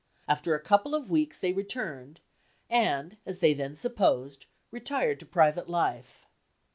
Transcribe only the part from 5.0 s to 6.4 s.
to private life.